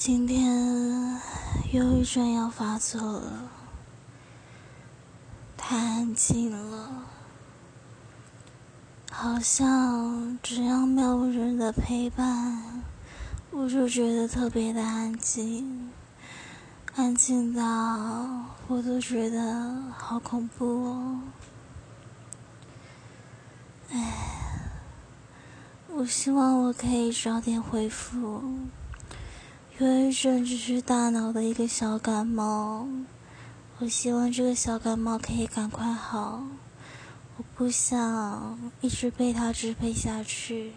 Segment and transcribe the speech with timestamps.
[0.00, 1.20] 今天
[1.72, 3.50] 忧郁症要发作了，
[5.58, 7.04] 太安静了，
[9.12, 12.82] 好像只要没有人的陪伴，
[13.50, 15.90] 我就觉得特别的安静，
[16.96, 17.62] 安静到
[18.68, 21.20] 我都觉得好恐怖哦。
[23.90, 24.14] 唉，
[25.88, 28.42] 我希望我可以早点恢复。
[29.80, 32.86] 忧郁症只是大脑的一个小感冒，
[33.78, 36.44] 我希望这个小感冒可以赶快好，
[37.38, 40.72] 我不想一直被它支配下去。